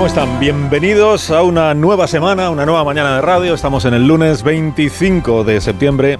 [0.00, 0.40] ¿Cómo están?
[0.40, 3.52] Bienvenidos a una nueva semana, una nueva mañana de radio.
[3.52, 6.18] Estamos en el lunes 25 de septiembre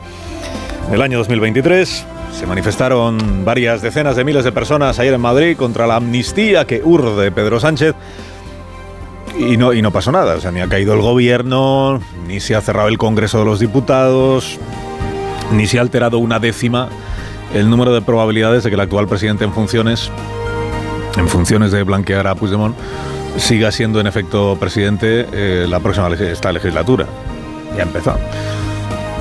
[0.90, 2.04] del año 2023.
[2.30, 6.82] Se manifestaron varias decenas de miles de personas ayer en Madrid contra la amnistía que
[6.84, 7.94] urde Pedro Sánchez.
[9.38, 12.54] Y no, y no pasó nada, o sea, ni ha caído el gobierno, ni se
[12.54, 14.58] ha cerrado el Congreso de los Diputados,
[15.52, 16.90] ni se ha alterado una décima
[17.54, 20.10] el número de probabilidades de que el actual presidente en funciones,
[21.16, 22.76] en funciones de blanquear a Puigdemont,
[23.36, 27.06] siga siendo en efecto presidente eh, la próxima esta legislatura.
[27.76, 28.16] Ya empezó.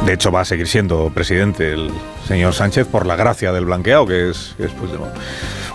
[0.05, 1.91] De hecho, va a seguir siendo presidente el
[2.27, 4.55] señor Sánchez por la gracia del blanqueado que es.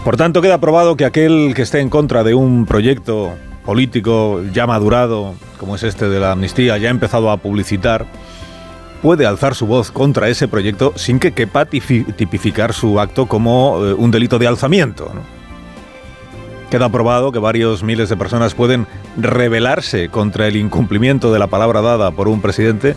[0.04, 4.66] Por tanto, queda probado que aquel que esté en contra de un proyecto político ya
[4.66, 8.06] madurado, como es este de la amnistía, ya ha empezado a publicitar,
[9.02, 13.94] puede alzar su voz contra ese proyecto sin que quepa tipificar su acto como eh,
[13.94, 15.12] un delito de alzamiento.
[16.74, 21.82] Queda probado que varios miles de personas pueden rebelarse contra el incumplimiento de la palabra
[21.82, 22.96] dada por un presidente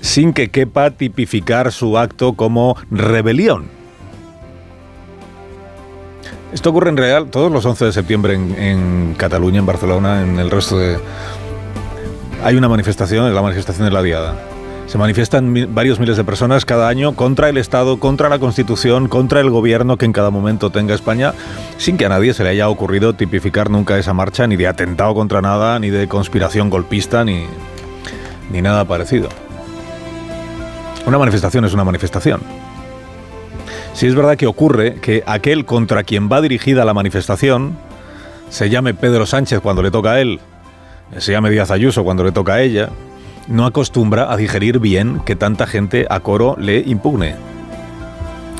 [0.00, 3.66] sin que quepa tipificar su acto como rebelión.
[6.52, 10.38] Esto ocurre en real todos los 11 de septiembre en, en, Cataluña, en Barcelona, en
[10.38, 10.96] el resto de...
[12.44, 14.36] Hay una manifestación, es la manifestación de la Diada.
[14.90, 19.38] Se manifiestan varios miles de personas cada año contra el Estado, contra la Constitución, contra
[19.38, 21.32] el gobierno que en cada momento tenga España,
[21.78, 25.14] sin que a nadie se le haya ocurrido tipificar nunca esa marcha, ni de atentado
[25.14, 27.44] contra nada, ni de conspiración golpista, ni,
[28.50, 29.28] ni nada parecido.
[31.06, 32.40] Una manifestación es una manifestación.
[33.94, 37.78] Si es verdad que ocurre que aquel contra quien va dirigida la manifestación
[38.48, 40.40] se llame Pedro Sánchez cuando le toca a él,
[41.18, 42.88] se llame Díaz Ayuso cuando le toca a ella,
[43.50, 47.34] no acostumbra a digerir bien que tanta gente a coro le impugne.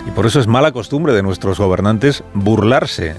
[0.06, 3.14] Y por eso es mala costumbre de nuestros gobernantes burlarse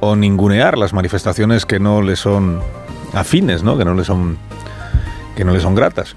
[0.00, 2.60] o ningunear las manifestaciones que no le son
[3.12, 3.76] afines, ¿no?
[3.76, 4.38] que no le son
[5.34, 6.14] que no le son gratas.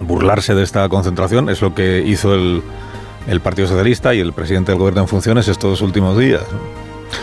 [0.00, 2.62] Burlarse de esta concentración es lo que hizo el,
[3.28, 6.42] el Partido Socialista y el presidente del gobierno en funciones estos últimos días.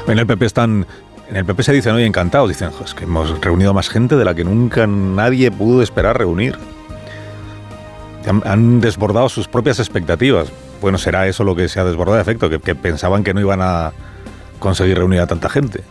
[0.07, 0.85] En el PP están
[1.31, 4.25] en el PP se dicen hoy encantados, dicen es que hemos reunido más gente de
[4.25, 6.57] la que nunca nadie pudo esperar reunir.
[8.43, 10.51] Han, desbordado sus propias expectativas.
[10.81, 13.61] Bueno, será eso lo que se ha desbordado de efecto, que, pensaban que no iban
[13.61, 13.93] a
[14.59, 15.83] conseguir reunir a tanta gente.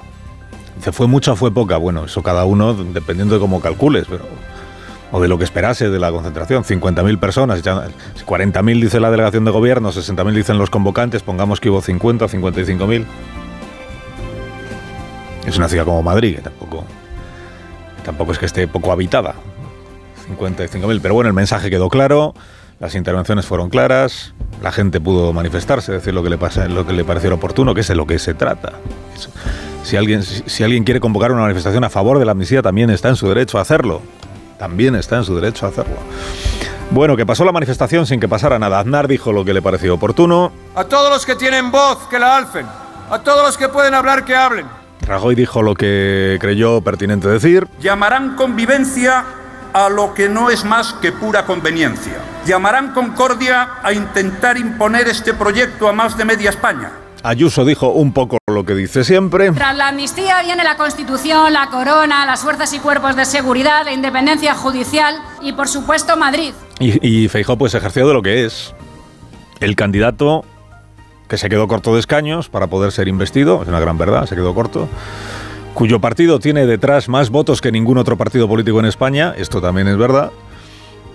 [0.76, 1.78] Dice, ¿fue mucha o fue poca?
[1.78, 4.24] Bueno, eso cada uno, dependiendo de cómo calcules, pero,
[5.10, 6.64] o de lo que esperase de la concentración.
[6.64, 11.80] 50.000 personas, 40.000 dice la delegación de gobierno, 60.000 dicen los convocantes, pongamos que hubo
[11.80, 13.06] 50 o 55.000.
[15.50, 16.84] Es una ciudad como Madrid, que tampoco,
[18.04, 19.34] tampoco es que esté poco habitada.
[20.38, 21.00] 55.000.
[21.02, 22.34] Pero bueno, el mensaje quedó claro,
[22.78, 26.92] las intervenciones fueron claras, la gente pudo manifestarse, decir lo que le, pasa, lo que
[26.92, 28.74] le pareciera oportuno, que es de lo que se trata.
[29.82, 33.08] Si alguien, si alguien quiere convocar una manifestación a favor de la amnistía, también está
[33.08, 34.02] en su derecho a hacerlo.
[34.56, 35.96] También está en su derecho a hacerlo.
[36.92, 38.78] Bueno, que pasó la manifestación sin que pasara nada.
[38.78, 40.52] Aznar dijo lo que le pareció oportuno.
[40.76, 42.66] A todos los que tienen voz, que la alcen.
[43.10, 44.79] A todos los que pueden hablar, que hablen.
[45.06, 47.66] Rajoy dijo lo que creyó pertinente decir.
[47.80, 49.24] Llamarán convivencia
[49.72, 52.18] a lo que no es más que pura conveniencia.
[52.46, 56.92] Llamarán concordia a intentar imponer este proyecto a más de media España.
[57.22, 59.52] Ayuso dijo un poco lo que dice siempre.
[59.52, 63.92] Tras la amnistía viene la Constitución, la Corona, las fuerzas y cuerpos de seguridad, la
[63.92, 66.52] independencia judicial y, por supuesto, Madrid.
[66.78, 68.74] Y, y Feijó pues ejerció de lo que es
[69.60, 70.44] el candidato
[71.30, 74.34] que se quedó corto de escaños para poder ser investido, es una gran verdad, se
[74.34, 74.88] quedó corto,
[75.74, 79.86] cuyo partido tiene detrás más votos que ningún otro partido político en España, esto también
[79.86, 80.32] es verdad,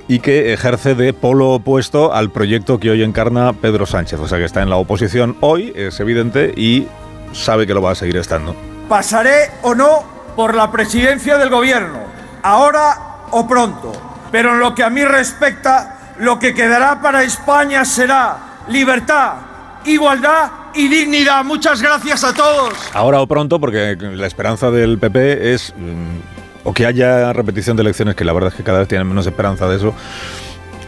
[0.07, 4.38] y que ejerce de polo opuesto al proyecto que hoy encarna Pedro Sánchez, o sea
[4.38, 6.88] que está en la oposición hoy, es evidente, y
[7.33, 8.56] sabe que lo va a seguir estando.
[8.88, 10.01] Pasaré o no
[10.38, 12.00] por la presidencia del gobierno,
[12.41, 13.91] ahora o pronto,
[14.31, 18.38] pero en lo que a mí respecta, lo que quedará para España será
[18.69, 19.55] libertad,
[19.85, 21.43] igualdad y dignidad.
[21.43, 22.73] Muchas gracias a todos.
[22.93, 27.81] Ahora o pronto, porque la esperanza del PP es mm, o que haya repetición de
[27.81, 29.93] elecciones, que la verdad es que cada vez tienen menos esperanza de eso,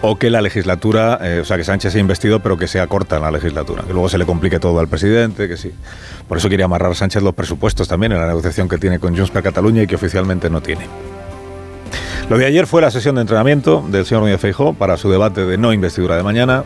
[0.01, 3.19] o que la legislatura, eh, o sea, que Sánchez sea investido, pero que sea corta
[3.19, 5.71] la legislatura, que luego se le complique todo al presidente, que sí.
[6.27, 9.31] Por eso quería amarrar Sánchez los presupuestos también en la negociación que tiene con Junts
[9.31, 10.87] per Cataluña y que oficialmente no tiene.
[12.29, 15.45] Lo de ayer fue la sesión de entrenamiento del señor Núñez Feijóo para su debate
[15.45, 16.63] de no investidura de mañana.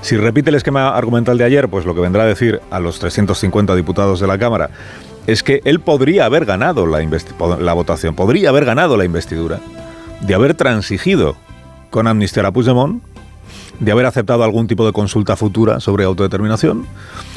[0.00, 2.98] Si repite el esquema argumental de ayer, pues lo que vendrá a decir a los
[2.98, 4.70] 350 diputados de la Cámara
[5.26, 7.00] es que él podría haber ganado la,
[7.58, 9.60] la votación, podría haber ganado la investidura,
[10.20, 11.36] de haber transigido
[11.90, 13.02] con amnistía a Puigdemont
[13.80, 16.86] de haber aceptado algún tipo de consulta futura sobre autodeterminación,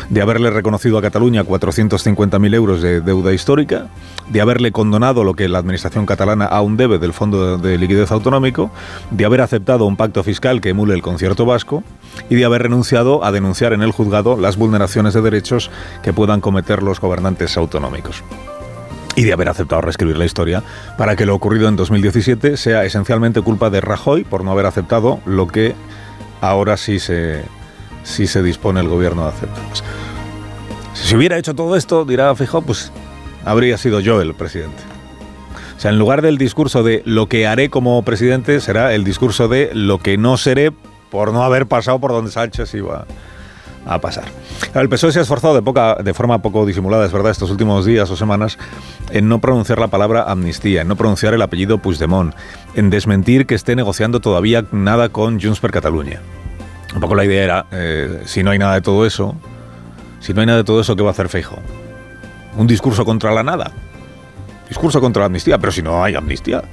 [0.09, 3.87] de haberle reconocido a Cataluña 450.000 euros de deuda histórica,
[4.29, 8.71] de haberle condonado lo que la Administración catalana aún debe del Fondo de Liquidez Autonómico,
[9.11, 11.83] de haber aceptado un pacto fiscal que emule el concierto vasco
[12.29, 15.71] y de haber renunciado a denunciar en el juzgado las vulneraciones de derechos
[16.03, 18.23] que puedan cometer los gobernantes autonómicos.
[19.15, 20.61] Y de haber aceptado reescribir la historia
[20.95, 25.19] para que lo ocurrido en 2017 sea esencialmente culpa de Rajoy por no haber aceptado
[25.25, 25.73] lo que
[26.41, 27.43] ahora sí se,
[28.03, 29.49] sí se dispone el gobierno de hacer.
[29.69, 29.83] Pues,
[30.93, 32.91] si hubiera hecho todo esto, dirá Fijó, pues
[33.45, 34.83] habría sido yo el presidente.
[35.77, 39.47] O sea, en lugar del discurso de lo que haré como presidente, será el discurso
[39.47, 40.71] de lo que no seré
[41.11, 43.05] por no haber pasado por donde Sánchez iba
[43.87, 44.25] a pasar.
[44.73, 48.15] El PSOE se ha esforzado de, forma poco disimulada, es verdad, estos últimos días o
[48.15, 48.57] semanas,
[49.11, 52.35] en no pronunciar la palabra amnistía, en no pronunciar el apellido Puigdemont,
[52.75, 56.21] en desmentir que esté negociando todavía nada con Junts per Catalunya.
[56.93, 59.35] Un poco la idea era, eh, si no hay nada de todo eso,
[60.19, 61.57] si no hay nada de todo eso, ¿qué va a hacer Feijo?
[62.57, 63.71] Un discurso contra la nada.
[64.67, 66.63] Discurso contra la amnistía, pero si no hay amnistía.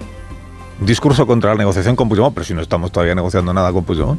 [0.81, 3.85] Un discurso contra la negociación con Puigdemont, pero si no estamos todavía negociando nada con
[3.85, 4.19] Puigdemont.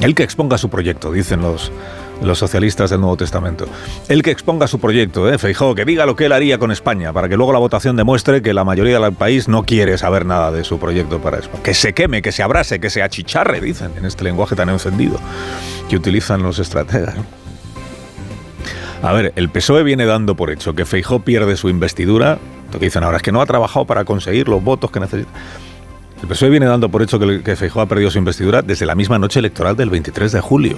[0.00, 1.72] El que exponga su proyecto, dicen los,
[2.38, 3.66] socialistas del Nuevo Testamento.
[4.08, 5.38] El que exponga su proyecto, ¿eh?
[5.38, 8.42] Feijó, que diga lo que él haría con España, para que luego la votación demuestre
[8.42, 11.62] que la mayoría del país no quiere saber nada de su proyecto para España.
[11.62, 15.18] Que se queme, que se abrase, que se achicharre, dicen, en este lenguaje tan encendido
[15.88, 17.16] que utilizan los estrategas.
[19.02, 22.38] A ver, el PSOE viene dando por hecho que Feijó pierde su investidura.
[22.72, 25.30] Lo que dicen ahora es que no ha trabajado para conseguir los votos que necesita.
[26.22, 28.94] El PSOE viene dando por hecho que, que Feijóo ha perdido su investidura desde la
[28.94, 30.76] misma noche electoral del 23 de julio.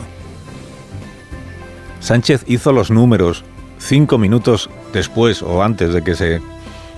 [2.00, 3.44] Sánchez hizo los números
[3.78, 6.42] cinco minutos después o antes de que se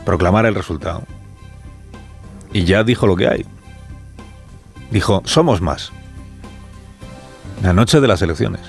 [0.05, 1.03] proclamara el resultado.
[2.53, 3.47] Y ya dijo lo que hay.
[4.91, 5.93] Dijo, somos más.
[7.63, 8.63] La noche de las elecciones.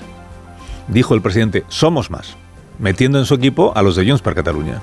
[0.88, 2.36] Dijo el presidente, somos más,
[2.78, 4.80] metiendo en su equipo a los de Junts per Cataluña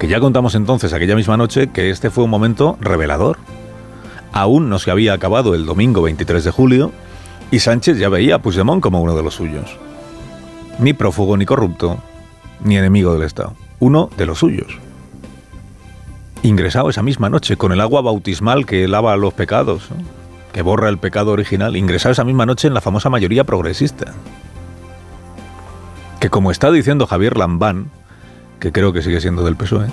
[0.00, 3.36] que ya contamos entonces aquella misma noche que este fue un momento revelador.
[4.32, 6.90] Aún no se había acabado el domingo 23 de julio
[7.50, 9.76] y Sánchez ya veía a Puigdemont como uno de los suyos.
[10.78, 11.98] Ni prófugo ni corrupto,
[12.64, 13.52] ni enemigo del Estado.
[13.78, 14.78] Uno de los suyos.
[16.42, 19.88] Ingresado esa misma noche con el agua bautismal que lava los pecados,
[20.54, 21.76] que borra el pecado original.
[21.76, 24.14] Ingresado esa misma noche en la famosa mayoría progresista.
[26.20, 27.90] Que como está diciendo Javier Lambán,
[28.60, 29.88] que creo que sigue siendo del PSOE,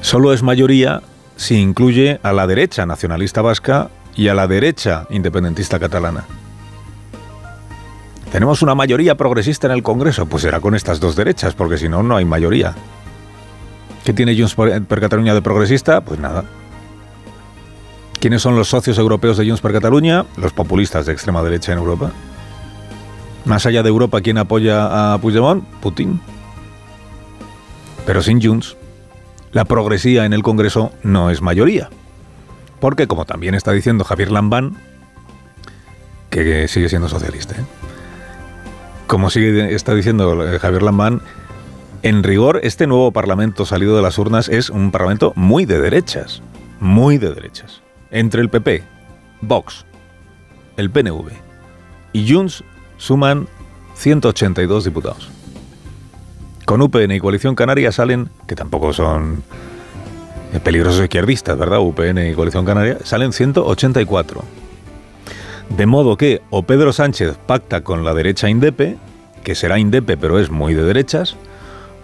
[0.00, 1.02] solo es mayoría
[1.36, 6.24] si incluye a la derecha nacionalista vasca y a la derecha independentista catalana.
[8.30, 10.26] ¿Tenemos una mayoría progresista en el Congreso?
[10.26, 12.74] Pues será con estas dos derechas, porque si no, no hay mayoría.
[14.04, 16.00] ¿Qué tiene Junts per Cataluña de progresista?
[16.00, 16.44] Pues nada.
[18.20, 20.26] ¿Quiénes son los socios europeos de Junts per Cataluña?
[20.36, 22.10] Los populistas de extrema derecha en Europa.
[23.44, 25.64] Más allá de Europa, ¿quién apoya a Puigdemont?
[25.80, 26.20] Putin.
[28.06, 28.76] Pero sin Junts,
[29.52, 31.90] la progresía en el Congreso no es mayoría.
[32.80, 34.76] Porque, como también está diciendo Javier Lambán,
[36.30, 37.64] que sigue siendo socialista, ¿eh?
[39.06, 41.22] como sigue, está diciendo eh, Javier Lambán,
[42.02, 46.42] en rigor, este nuevo Parlamento salido de las urnas es un Parlamento muy de derechas,
[46.80, 47.80] muy de derechas.
[48.10, 48.82] Entre el PP,
[49.40, 49.86] Vox,
[50.76, 51.30] el PNV
[52.12, 52.64] y Junts
[52.96, 53.48] suman
[53.94, 55.28] 182 diputados.
[56.74, 59.44] Con UPN y Coalición Canaria salen, que tampoco son
[60.64, 61.78] peligrosos izquierdistas, ¿verdad?
[61.78, 64.42] UPN y Coalición Canaria, salen 184.
[65.68, 68.96] De modo que o Pedro Sánchez pacta con la derecha indepe,
[69.44, 71.36] que será indepe pero es muy de derechas,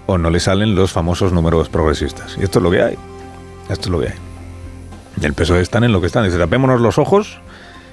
[0.07, 2.37] o no le salen los famosos números progresistas.
[2.39, 2.95] Y esto es lo que hay.
[3.71, 4.19] Esto es lo que hay.
[5.21, 6.25] El PSOE están en lo que están.
[6.25, 7.41] Dice, tapémonos los ojos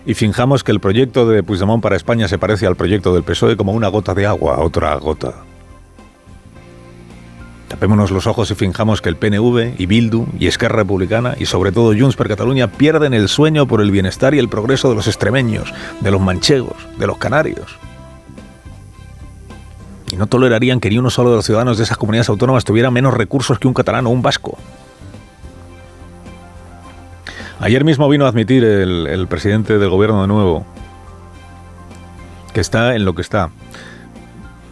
[0.05, 3.57] y finjamos que el proyecto de Puigdemont para España se parece al proyecto del PSOE
[3.57, 5.34] como una gota de agua, otra gota.
[7.67, 11.74] Tapémonos los ojos y finjamos que el PNV y Bildu y Esquerra Republicana y sobre
[11.74, 15.07] todo Junts per Cataluña pierden el sueño por el bienestar y el progreso de los
[15.07, 17.77] extremeños, de los manchegos, de los canarios.
[20.12, 22.89] Y no tolerarían que ni uno solo de los ciudadanos de esas comunidades autónomas tuviera
[22.89, 24.57] menos recursos que un catalán o un vasco.
[27.59, 30.65] Ayer mismo vino a admitir el, el presidente del gobierno de nuevo
[32.53, 33.50] que está en lo que está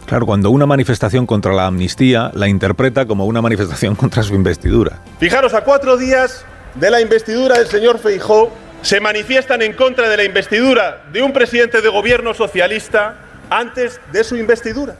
[0.06, 5.00] Claro, cuando una manifestación contra la amnistía la interpreta como una manifestación contra su investidura.
[5.18, 6.44] Fijaros, a cuatro días
[6.74, 11.32] de la investidura del señor Feijó, se manifiestan en contra de la investidura de un
[11.32, 13.16] presidente de gobierno socialista
[13.50, 14.96] antes de su investidura.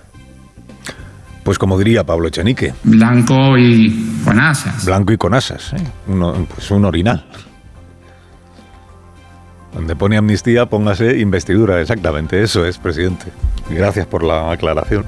[1.44, 2.74] Pues como diría Pablo Echenique.
[2.82, 4.84] Blanco y con asas.
[4.84, 5.76] Blanco y con asas, ¿eh?
[6.52, 7.24] pues un orinal.
[9.76, 13.26] Donde pone amnistía, póngase investidura, exactamente, eso es, presidente.
[13.68, 15.04] Gracias por la aclaración.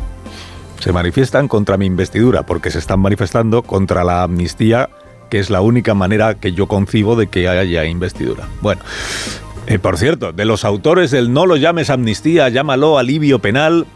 [0.78, 4.90] Se manifiestan contra mi investidura, porque se están manifestando contra la amnistía,
[5.30, 8.46] que es la única manera que yo concibo de que haya investidura.
[8.60, 8.82] Bueno,
[9.66, 13.86] eh, por cierto, de los autores del No lo llames amnistía, llámalo alivio penal,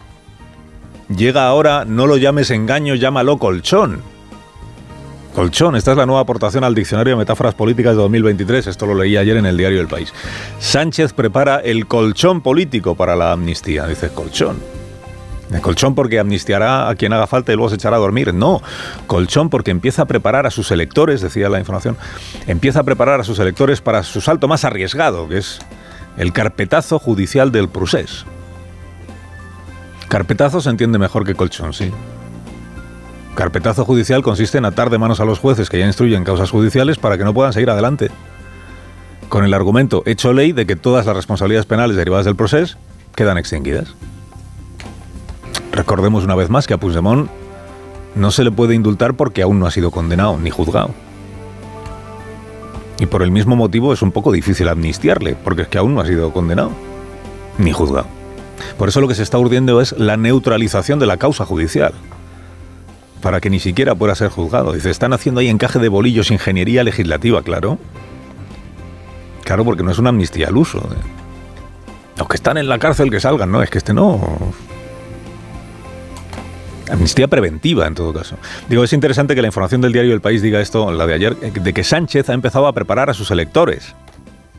[1.15, 4.01] llega ahora No lo llames engaño, llámalo colchón.
[5.35, 8.95] Colchón, esta es la nueva aportación al Diccionario de Metáforas Políticas de 2023, esto lo
[8.95, 10.13] leí ayer en el diario El País.
[10.59, 14.59] Sánchez prepara el colchón político para la amnistía, dice colchón.
[15.61, 18.33] Colchón porque amnistiará a quien haga falta y luego se echará a dormir.
[18.35, 18.63] No,
[19.07, 21.97] colchón porque empieza a preparar a sus electores, decía la información,
[22.47, 25.61] empieza a preparar a sus electores para su salto más arriesgado, que es
[26.19, 28.27] el carpetazo judicial del procés.
[30.09, 31.91] Carpetazo se entiende mejor que colchón, sí.
[33.35, 36.99] Carpetazo judicial consiste en atar de manos a los jueces que ya instruyen causas judiciales
[36.99, 38.11] para que no puedan seguir adelante.
[39.31, 42.77] Con el argumento hecho ley de que todas las responsabilidades penales derivadas del proceso
[43.15, 43.95] quedan extinguidas.
[45.73, 47.31] Recordemos una vez más que a Puigdemont
[48.15, 50.91] no se le puede indultar porque aún no ha sido condenado ni juzgado.
[52.99, 56.03] Y por el mismo motivo es un poco difícil amnistiarle, porque es que aún no
[56.03, 56.71] ha sido condenado
[57.57, 58.07] ni juzgado.
[58.77, 61.95] Por eso lo que se está urdiendo es la neutralización de la causa judicial,
[63.23, 64.73] para que ni siquiera pueda ser juzgado.
[64.73, 67.79] Dice, están haciendo ahí encaje de bolillos, ingeniería legislativa, claro.
[69.45, 70.87] Claro, porque no es una amnistía al uso.
[72.19, 74.53] Los que están en la cárcel que salgan, no, es que este no.
[76.91, 78.37] Amnistía preventiva, en todo caso.
[78.69, 81.37] Digo, es interesante que la información del diario El País diga esto, la de ayer,
[81.37, 83.95] de que Sánchez ha empezado a preparar a sus electores.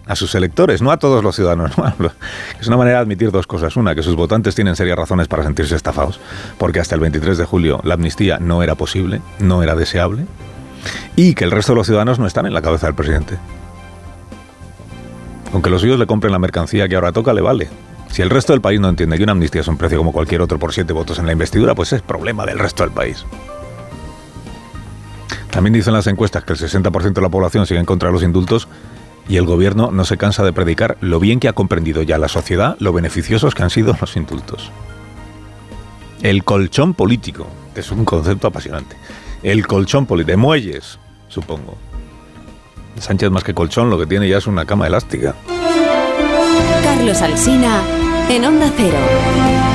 [0.05, 1.71] A sus electores, no a todos los ciudadanos.
[2.59, 3.75] Es una manera de admitir dos cosas.
[3.77, 6.19] Una, que sus votantes tienen serias razones para sentirse estafados,
[6.57, 10.25] porque hasta el 23 de julio la amnistía no era posible, no era deseable,
[11.15, 13.37] y que el resto de los ciudadanos no están en la cabeza del presidente.
[15.53, 17.69] Aunque los suyos le compren la mercancía que ahora toca, le vale.
[18.09, 20.41] Si el resto del país no entiende que una amnistía es un precio como cualquier
[20.41, 23.25] otro por siete votos en la investidura, pues es problema del resto del país.
[25.49, 28.23] También dicen las encuestas que el 60% de la población sigue en contra de los
[28.23, 28.67] indultos
[29.27, 32.27] y el gobierno no se cansa de predicar lo bien que ha comprendido ya la
[32.27, 34.71] sociedad lo beneficiosos que han sido los indultos.
[36.21, 38.95] El colchón político, es un concepto apasionante.
[39.41, 41.77] El colchón político, de muelles, supongo.
[42.99, 45.35] Sánchez más que colchón lo que tiene ya es una cama elástica.
[46.83, 47.81] Carlos Alsina
[48.29, 49.72] en Onda Cero.